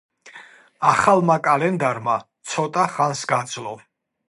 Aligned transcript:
ახალმა 0.91 1.35
კალენდარმა 1.49 2.17
ცოტა 2.53 2.87
ხანს 2.97 3.25
გაძლო. 3.35 3.79